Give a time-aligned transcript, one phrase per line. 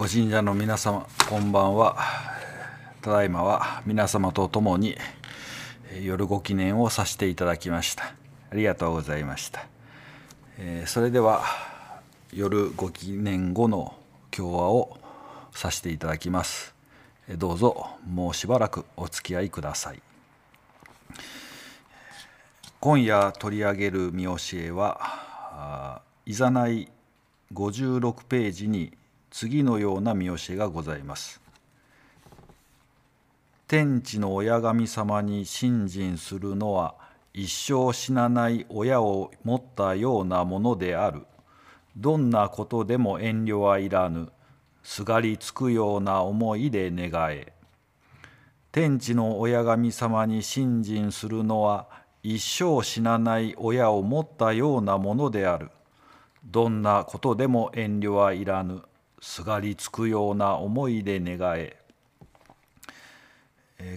[0.00, 1.98] ご神社の皆様こんばんは。
[3.02, 4.96] ただいまは皆様と共に
[6.02, 8.14] 夜ご記念をさせていただきました。
[8.50, 9.66] ありがとうございました。
[10.86, 11.42] それでは
[12.32, 13.94] 夜ご記念後の
[14.30, 14.96] 共和を
[15.52, 16.74] させていただきます。
[17.36, 20.00] どうぞもうしばらくお付き合いください。
[22.80, 26.90] 今夜取り上げる見教えはいざない
[27.52, 28.96] 56ページに
[29.30, 31.40] 次のような見教えがございます。
[33.68, 36.96] 天地の親神様に信心するのは
[37.32, 41.22] 一生死なない親を持ったようなものである。
[41.96, 44.30] どんなことでも遠慮はいらぬ。
[44.82, 47.52] すがりつくような思いで願え。
[48.72, 51.86] 天地の親神様に信心するのは
[52.22, 55.70] 一生死なない親を持ったようなものである。
[56.44, 58.82] どんなことでも遠慮はいらぬ。
[59.20, 61.80] すがりつくような思いで願え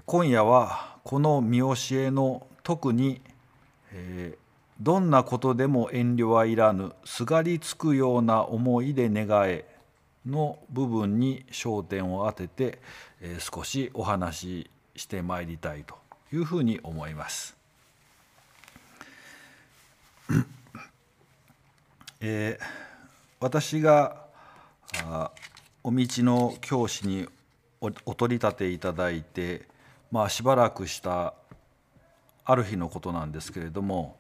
[0.05, 3.21] 今夜はこの見教えの特に、
[3.91, 4.37] え
[4.79, 9.65] どんなことでも遠慮はいらぬすがりつくような思いで願え
[10.25, 12.79] の部分に焦点を当てて、
[13.21, 15.95] え少しお話ししてまいりたいと
[16.31, 17.55] いうふうに思います。
[22.21, 22.65] えー、
[23.41, 24.22] 私が
[25.83, 27.27] お道の教師に
[27.81, 29.63] お取り立ていただいて、
[30.11, 31.33] まあ、しばらくした
[32.45, 34.17] ある日のことなんですけれども、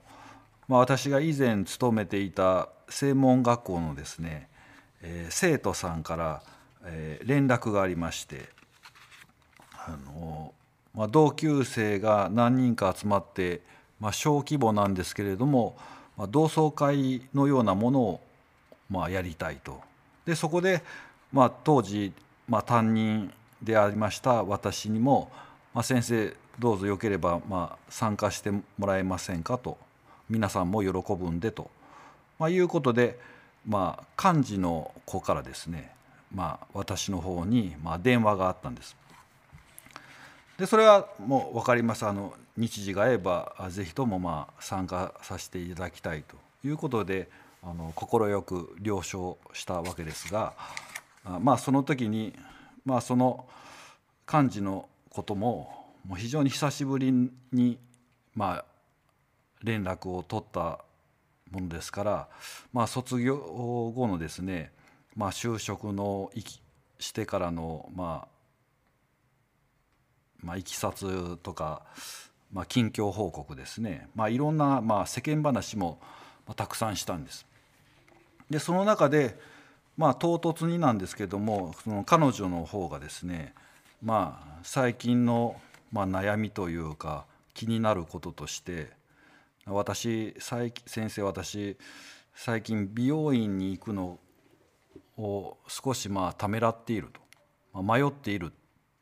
[0.67, 4.49] まあ、私が以前勤めていた専門学校のですね、
[5.01, 6.43] えー、生徒さんから、
[6.85, 8.49] えー、連絡がありまして
[9.85, 10.53] あの、
[10.93, 13.61] まあ、同級生が何人か集まって、
[13.99, 15.77] まあ、小規模なんですけれども、
[16.17, 18.21] まあ、同窓会のようなものを、
[18.89, 19.81] まあ、やりたいと。
[20.25, 20.83] でそこで、
[21.31, 22.13] まあ、当時、
[22.47, 25.31] まあ、担任でありました私にも、
[25.73, 29.77] まあ、先生どうぞよければ、まあ、参加してもらえませんかと
[30.29, 31.69] 皆さんも喜ぶんでと、
[32.39, 33.19] まあ、いうことで、
[33.67, 35.91] まあ、幹事の子からですね、
[36.33, 38.95] まあ、私の方に、まあ、電話があったんです。
[40.57, 47.27] でそれはもう分かりますあの日時が合えばぜひともまあ参加させていただきたいということで
[47.65, 50.53] あの快く了承したわけですが
[51.41, 52.33] まあその時に、
[52.85, 53.45] まあ、その
[54.31, 57.13] 幹事のことももう非常に久しぶり
[57.51, 57.77] に、
[58.35, 58.65] まあ、
[59.63, 60.79] 連絡を取った
[61.51, 62.27] ものですから、
[62.73, 64.73] まあ、卒業後のですね、
[65.15, 66.61] まあ、就職のいき
[66.99, 68.33] してからの、まあ
[70.41, 71.83] まあ、いきさつとか、
[72.51, 75.99] まあ、近況報告ですね、まあ、いろんな、まあ、世間話も、
[76.57, 77.45] たくさんしたんです。
[78.49, 79.37] でその中で
[79.97, 83.53] まあ唐突になんですけどもその彼女の方がですね
[84.01, 85.59] まあ最近の
[85.91, 88.89] まあ悩みというか気になることとして
[89.65, 91.77] 私先生私
[92.35, 94.19] 最近美容院に行くの
[95.17, 97.21] を少しまあためらっていると、
[97.81, 98.51] まあ、迷っている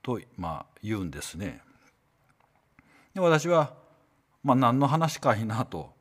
[0.03, 1.61] とまあ言うんですね。
[3.13, 3.73] で私は
[4.43, 5.93] まあ何の話かいなと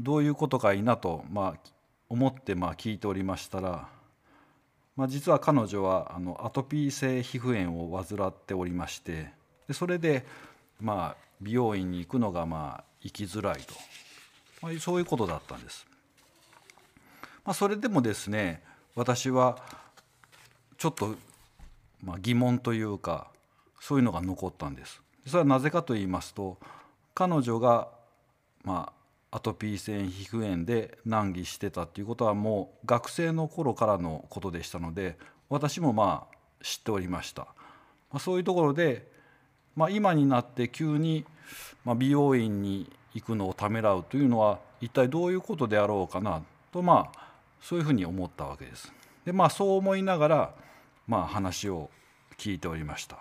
[0.00, 1.70] どういうことかいいなとまあ
[2.08, 3.88] 思ってまあ聞いておりましたら、
[4.96, 9.30] まあ、実は彼女はあのアトピー性皮膚炎を患っておりまして
[9.68, 10.24] でそれで
[10.80, 13.74] まあ美容院に行くのがまあ行きづらいと、
[14.62, 15.86] まあ、そういうことだったんです。
[17.44, 18.62] まあ、それでもですね
[18.96, 19.58] 私は
[20.78, 21.14] ちょっと
[22.02, 23.28] まあ疑問というか
[23.80, 25.00] そういうのが残ったんです。
[25.26, 26.58] それはなぜかと言いますと
[27.14, 27.88] 彼女が
[28.64, 35.18] まあアトピー性皮膚炎で難儀してたっていうことはもう学生の頃からのことでしたので
[35.48, 37.48] 私もまあ知っておりました、ま
[38.14, 39.06] あ、そういうところで、
[39.74, 41.24] まあ、今になって急に
[41.96, 47.26] 美容院に行くのをためらうというのは一体どういうことであろうかなとまあ
[47.60, 48.92] そういうふうに思ったわけです。
[49.24, 50.54] でまあそう思いながら、
[51.08, 51.90] まあ、話を
[52.38, 53.18] 聞いておりました。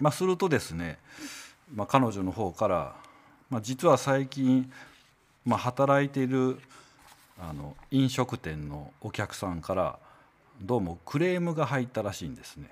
[0.00, 0.98] まあ、するとですね、
[1.74, 2.96] まあ、彼女の方から、
[3.48, 4.70] まあ、実は最近
[5.46, 6.58] まあ、働いている
[7.38, 9.98] あの飲食店のお客さんから
[10.60, 12.68] どうもクレームが入ったらしいんですね。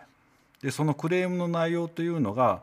[0.60, 2.62] でそのクレームの内容というのが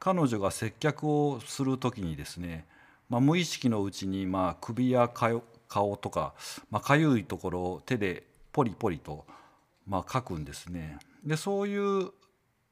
[0.00, 2.64] 彼女が接客をする時にですね、
[3.08, 6.34] まあ、無意識のうちにまあ首や顔とか
[6.70, 9.24] まあ、いところを手でポリポリと
[9.86, 10.98] まあ書くんですね。
[11.24, 12.10] でそういう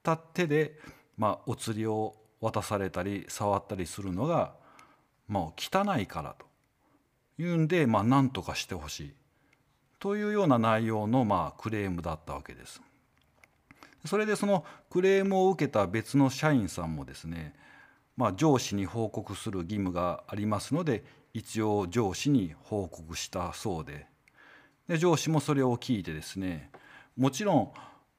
[0.03, 0.77] た手で
[1.17, 4.55] まあお釣りを渡されたり触ったりするのが
[5.29, 6.50] まあ汚いからと
[7.41, 9.13] いうんで、まあ、何とかしてほしい。
[9.99, 12.81] というような内容のまあクレームだったわけです。
[14.07, 17.55] それでそのクレームを受けた別の社員さんもですね、
[18.17, 21.05] まあ、上司に報告する義務がありますので
[21.35, 24.07] 一応上司に報告したそうで。
[24.89, 26.71] で上司もそれを聞いてですね
[27.17, 27.71] もちろん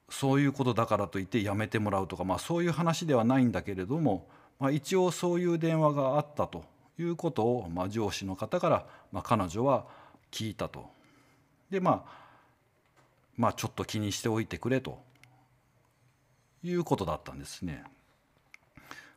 [0.10, 4.28] そういうことだからといって辞めてもらうとか、まあ、そういう話ではないんだけれども、
[4.60, 6.64] まあ、一応そういう電話があったと。
[7.02, 9.86] いうことを、まあ、上司の方から、まあ、彼女は
[10.32, 10.90] 聞いたと。
[11.70, 12.22] でまあ
[13.38, 15.02] まあちょっと気にしておいてくれと
[16.64, 17.84] いうことだったんですね。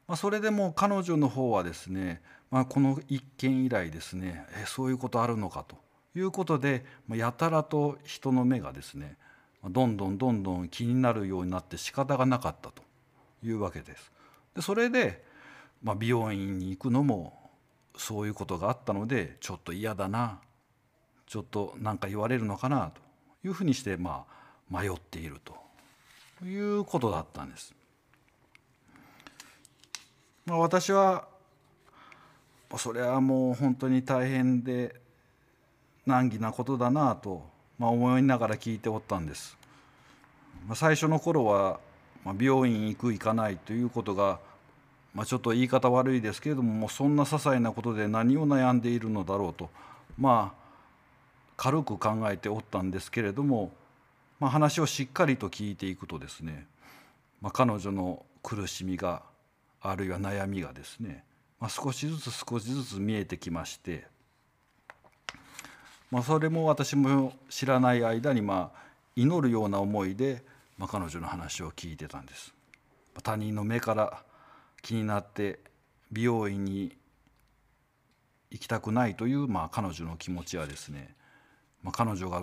[0.06, 5.76] まあ、それでも彼女の方はですね、まあ、この一件以来ですねえそういうことあるのかと
[6.14, 9.16] いうことでまやたらと人の目がですね
[9.64, 12.82] どんどんどんどん気になるようになって仕方がなかったと
[13.42, 14.12] いうわけです。
[14.54, 15.24] でそれで、
[15.82, 17.43] まあ、美容院に行くのも
[17.96, 20.40] そういうことがあったのでちょっと嫌だな
[21.26, 23.00] ちょっと何か言われるのかなと
[23.46, 24.34] いうふうにしてまあ
[24.70, 27.74] 迷っているということだったんです。
[30.46, 31.26] まあ、私は
[32.76, 35.00] それはもう本当に大変で
[36.06, 37.44] 難儀なことだなと、
[37.78, 39.56] まあ、思いながら聞いておったんです。
[40.66, 41.80] まあ、最初の頃は、
[42.24, 44.38] まあ、病院行く行かないということが、
[45.14, 49.70] まあ、ちょっと言い方悪いですけれどももうそんな些細なことで何を悩んでいるのだろうと
[50.18, 50.64] まあ
[51.56, 53.70] 軽く考えておったんですけれども、
[54.40, 56.66] まあ、話をしっかりと聞いていくとですね、
[57.40, 59.22] まあ、彼女の苦しみが
[59.80, 61.22] あるいは悩みがですね、
[61.60, 64.06] まあ、少しずつ少しずつ見えてきまして、
[66.10, 68.84] まあ、それも私も知らない間にまあ
[69.14, 70.42] 祈るような思いで、
[70.76, 72.52] まあ、彼女の話を聞いてたんです。
[73.22, 74.23] 他人の目から
[74.84, 75.58] 気になって
[76.12, 76.96] 美容院に
[78.50, 81.16] 行きたくないという、まあ、彼女の気持ちはですね
[81.84, 82.42] まあ、彼女が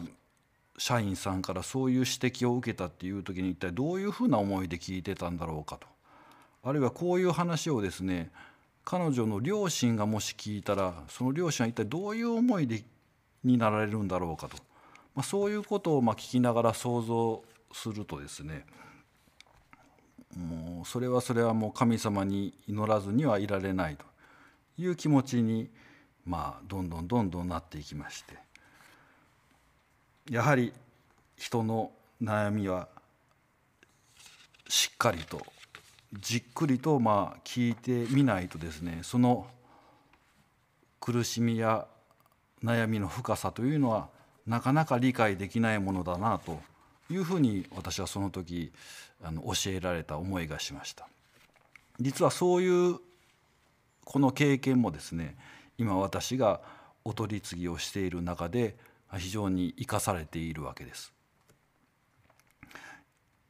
[0.78, 5.88] 社員さんからそういう指摘を受けたっていう時に一体どういうふうな思いで聞いてたんだろうかと。
[6.64, 8.32] あるいはこういう話をですね
[8.86, 12.84] 彼女の両親がもし聞いたらその両親は一体どういう思いで
[13.44, 14.58] になられるんだろうかと、
[15.16, 17.44] まあ、そういうことをま聞きながら想像
[17.74, 18.66] するとですね
[20.38, 24.06] もうそれはそれはもう神様に祈らずにはいられないと
[24.78, 25.70] いう気持ちに
[26.26, 28.38] まあどんどんどんどんなっていきまして。
[30.30, 30.72] やはり
[31.36, 31.92] 人の
[32.22, 32.88] 悩みは
[34.68, 35.46] しっかりと
[36.14, 39.48] じっくりとまあ聞いてみないとですねその
[41.00, 41.88] 苦しみや
[42.64, 44.10] 悩みの深さというのは
[44.46, 46.60] なかなか理解できないものだなと
[47.12, 48.72] いうふうに私はその時
[49.24, 51.08] あの教えられた思いがしました
[52.00, 53.00] 実はそういう
[54.06, 55.36] この経験もですね
[55.78, 56.62] 今私が
[57.04, 58.76] お取り次ぎをしている中で
[59.18, 61.14] 非常に生かされているわけです。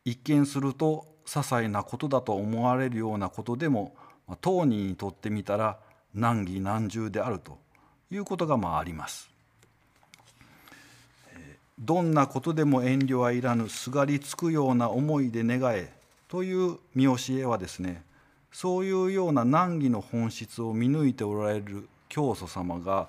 [0.06, 3.96] 一見すると些細なことだと思われるようなことでも
[4.42, 5.78] 当人にとってみたら
[6.14, 7.60] 難儀難重であると
[8.10, 9.31] いうことがまああります。
[11.82, 15.92] どんなことでも遠慮はいらぬすがりつくような思いで願え
[16.28, 18.04] という見教えはですね
[18.52, 23.08] そういうような難儀の本質を見抜いておられる教祖様が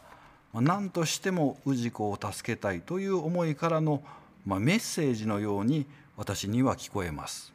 [0.55, 4.03] 何としても氏子を助けたいという思いからの、
[4.47, 5.87] まあ、メッセージのように
[6.17, 7.53] 私には聞こえます。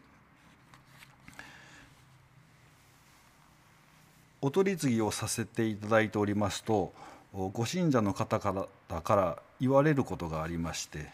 [4.42, 6.94] お取り次ぎをさせていただいておりますと
[7.34, 11.08] ご信者の方からから言われることがありまして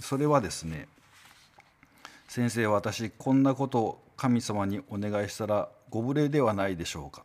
[0.00, 0.88] それはですね
[2.28, 7.24] 「先生私こんなことを神様にお願いしたらご無礼ではないでしょうか」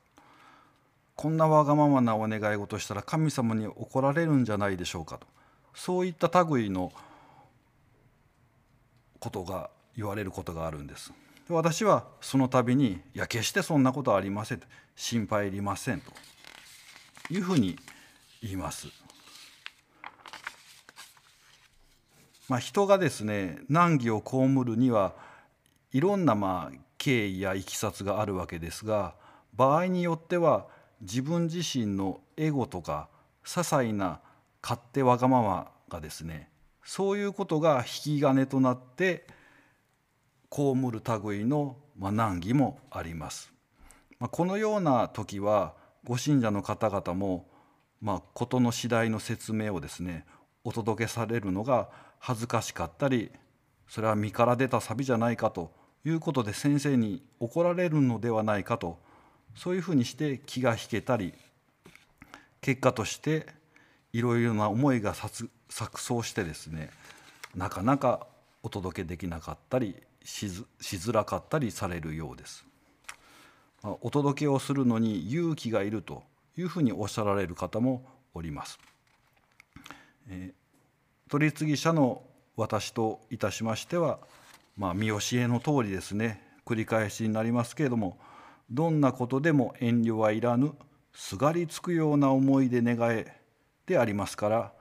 [1.15, 5.25] こんなわがままなお願い事したら神様に怒られるんじゃないでしょうかと。
[5.73, 6.91] そういった類の
[9.19, 11.11] ことが言われることがあるんです。
[11.49, 16.11] 私はその度に「いや決してそんなことはありません」と「心配いりません」と。
[17.29, 17.77] いうふうに
[18.41, 18.87] 言います。
[22.47, 25.13] まあ、人がですね難儀を被るには
[25.91, 29.15] いろんなまあ経緯やいきさつがあるわけですが
[29.53, 30.67] 場合によっては
[31.01, 33.09] 自分自身のエゴとか
[33.43, 34.19] 些細な
[34.61, 36.49] 勝手わがままがですね
[36.83, 39.27] そういうことが引き金となって
[40.49, 43.51] 被る類のまあ難儀もあります。
[44.19, 45.73] まあこのような時は
[46.05, 47.45] ご信者の方々も
[48.01, 50.25] まあ事の次第の説明をですね
[50.63, 51.89] お届けされるのが
[52.19, 53.31] 恥ずかしかったり
[53.87, 55.71] それは身から出たサビじゃないかと
[56.05, 58.97] いうことで先生に怒られるのではないかと
[59.55, 61.33] そういうふうにして気が引けたり
[62.61, 63.47] 結果として
[64.13, 66.89] いろいろな思いが錯綜してですね
[67.55, 68.27] なかなか
[68.63, 72.65] お届けできなかったりしづらかったりされるようです。
[73.83, 76.23] お届けをするのに勇気がいると
[76.57, 78.79] いうふうにおっしゃられる方もおります。
[80.27, 80.66] えー、
[81.29, 82.21] 取次者の
[82.55, 84.19] 私といたしましては、
[84.77, 88.17] まあ、見教えの通りですね繰り返しになりますけれども
[88.69, 90.73] どんなことでも遠慮はいらぬ
[91.13, 93.41] すがりつくような思いで願え
[93.85, 94.71] でありますから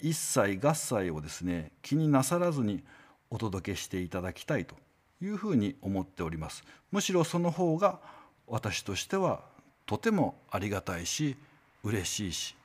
[0.00, 2.82] 一切合切をですね気になさらずに
[3.30, 4.76] お届けしていただきたいと
[5.20, 6.64] いうふうに思っております。
[6.92, 8.00] むしろその方が
[8.46, 9.40] 私としては
[9.86, 11.36] とてもありがたいし
[11.82, 12.56] 嬉しいし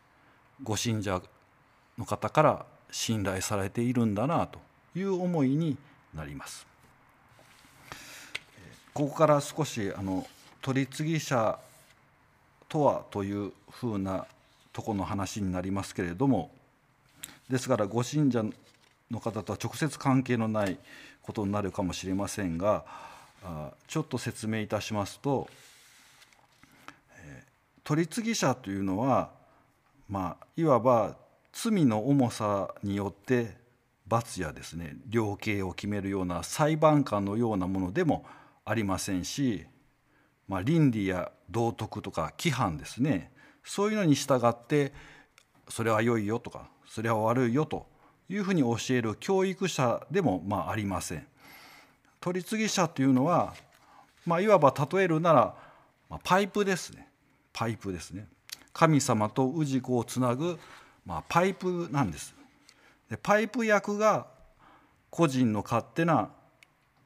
[0.63, 1.21] ご信者
[1.98, 4.60] の方から信頼されているんだなと
[4.96, 5.77] いう思いに
[6.13, 6.67] なります。
[8.93, 10.27] ここから少しあの
[10.62, 11.60] 取次者
[12.67, 14.25] とはというふうな
[14.74, 16.51] とこの話になりますけれども
[17.50, 18.43] ですからご信者
[19.10, 20.77] の方とは直接関係のない
[21.22, 22.84] ことになるかもしれませんが
[23.88, 25.50] ちょっと説明いたしますと
[27.84, 29.31] 取次者というのは、
[30.08, 31.15] まあ、いわば
[31.62, 33.58] 罪の重さによって
[34.08, 38.25] 罰やですね量刑を決めるような裁判官のようなものでも
[38.63, 39.66] ありませんし、
[40.48, 43.34] まあ、倫理や道徳とか規範ですね
[43.66, 44.94] そういうのに従って
[45.68, 47.88] それは良いよとかそれは悪いよと
[48.30, 51.28] いうふうに教える教育者でもまあありません。
[52.22, 53.54] 取次者というのは、
[54.25, 55.56] まあ、いわば例えるなら、
[56.10, 57.08] まあ、パイプですね
[57.54, 58.28] パイプですね
[58.74, 60.60] 神様と氏子をつなぐ、
[61.10, 62.36] まあ、パイプなんです。
[63.10, 64.28] でパイプ役が
[65.10, 66.30] 個人の勝手な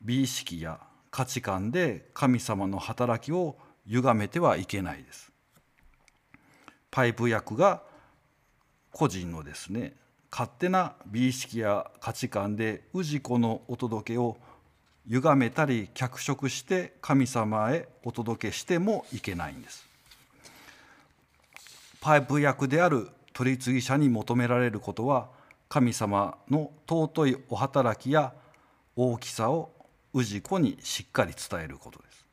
[0.01, 0.77] 美意識や
[1.09, 3.55] 価値観で神様の働きを
[3.87, 5.31] 歪めてはいけないです。
[6.91, 7.81] パイプ役が
[8.91, 9.93] 個人のですね
[10.29, 14.35] 勝手な美意識や価値観で氏子のお届けを
[15.07, 19.87] 歪めたり脚色して神様へお届けしてもいけないんです。
[22.01, 25.29] パイプ役である取次者に求められることは
[25.67, 28.33] 神様の尊いお働きや
[28.95, 29.71] 大きさを
[30.13, 32.25] 氏子にしっかり伝えることです。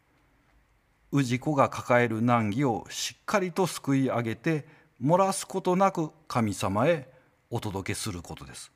[1.12, 4.66] 氏子が抱える難儀をしっかりと救い上げて
[5.02, 7.08] 漏らすことなく神様へ
[7.50, 8.70] お届けすることです。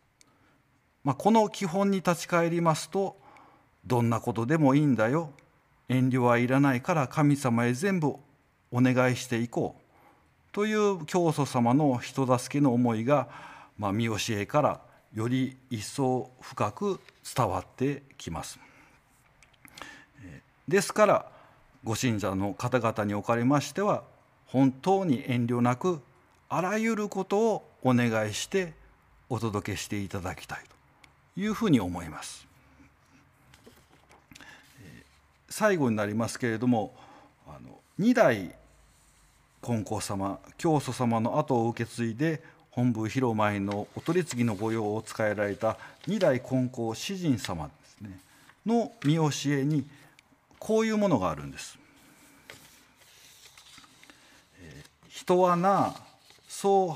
[1.04, 3.16] まあ、この基本に立ち返りますと
[3.86, 5.30] どんなことでもいいんだよ
[5.88, 8.16] 遠慮はいらないから神様へ全部
[8.70, 9.83] お願いしていこう
[10.54, 13.28] という教祖様の人助けの思いが、
[13.76, 14.80] まあ、見教えから
[15.12, 17.00] より一層深く
[17.36, 18.60] 伝わってきます。
[20.68, 21.26] ですから
[21.82, 24.04] ご信者の方々におかれましては
[24.46, 26.00] 本当に遠慮なく
[26.48, 28.74] あらゆることをお願いして
[29.28, 30.58] お届けしていただきたい
[31.34, 32.46] というふうに思います。
[35.50, 36.94] 最後になりますけれども
[37.44, 38.54] あの2代
[39.64, 48.20] 金光様教祖様の後を受け継いで本部広前のお取り次ぎの御用を使えられた二代金光詩人様ですね
[48.66, 49.86] の見教えに
[50.58, 51.78] こういうものがあるんです。
[55.08, 55.94] 人はな
[56.48, 56.94] そう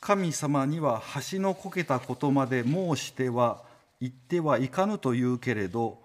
[0.00, 3.60] 神様には橋のこけたことまで申しては
[4.00, 5.98] 言ってはいかぬと言うけれど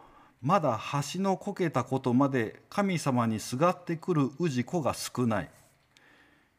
[0.46, 0.80] まだ
[1.12, 5.50] 橋のこけたことまで神様にすがってくる氏子が少ない。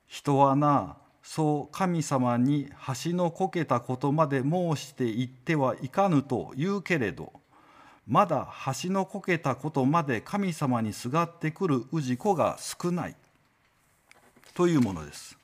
[0.09, 2.69] 人はな、そう神様に
[3.05, 7.33] 橋のこけたことまで申して言ってはいかぬと言うけれど、
[8.09, 8.49] まだ
[8.83, 13.15] 橋のこけたことまで神様にすがってくる氏子が少ない。
[14.55, 15.39] というものです。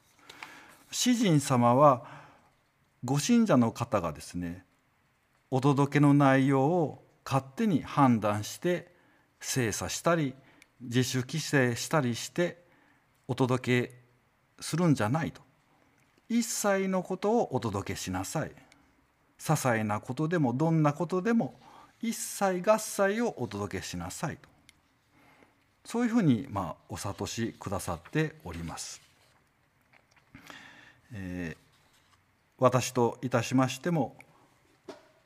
[0.90, 2.02] 詩人様は
[3.04, 4.64] ご信者の方がですね
[5.48, 8.92] お届けの内容を勝手に判断して
[9.40, 10.34] 精査したり
[10.80, 12.62] 自主規制したりして
[13.28, 14.02] お届け
[14.60, 15.40] するんじゃないと。
[16.28, 18.50] 一切のことをお届けしなさい。
[18.50, 21.58] 些細なことでもどんなことでも
[22.00, 24.48] 一切合切をお届けしなさいと。
[25.84, 29.00] そういうふうにまあお諭しくださっております。
[31.12, 31.62] えー、
[32.58, 34.16] 私といたしましても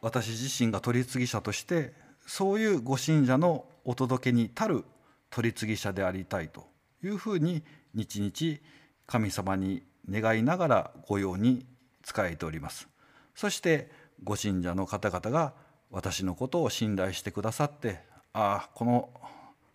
[0.07, 1.93] 私自身が取次者として
[2.29, 4.85] そういうご信者のお届けに足る
[5.31, 6.65] 取次者でありたいと
[7.03, 8.61] いうふうに日々
[9.09, 11.67] 神様に願いながら御用に
[12.05, 12.89] 仕えております。
[13.35, 13.91] そして
[14.23, 15.55] ご信者の方々が
[15.91, 17.99] 私のことを信頼してくださって
[18.33, 19.11] ああこの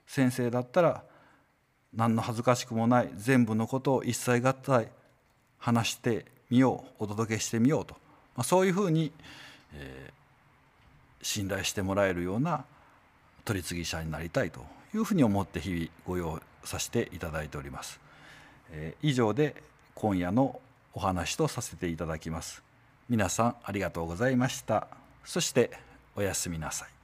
[0.08, 1.04] 先生だったら
[1.94, 4.88] 何の恥ずかしくもない全部のことを一切合体
[5.58, 7.96] 話してみようお届けしてみようと、
[8.38, 9.12] まあ、そういうふうに、
[9.74, 10.21] えー、
[11.22, 12.66] 信頼してもらえるような
[13.46, 14.62] 取り次ぎ者になりたいと
[14.94, 18.00] いうふうに思って日々ご用させていただいております。
[18.72, 19.62] えー、以上で
[19.96, 20.60] 今夜の
[20.94, 22.64] お話とさせていただきます。
[23.10, 24.88] 皆さんありがとうございました。
[25.26, 25.72] そして
[26.16, 27.01] おやすみなさい。